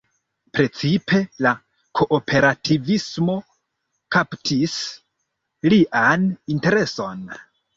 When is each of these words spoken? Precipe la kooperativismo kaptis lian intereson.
Precipe 0.57 1.19
la 1.45 1.51
kooperativismo 1.99 3.35
kaptis 4.17 4.79
lian 5.75 6.27
intereson. 6.57 7.25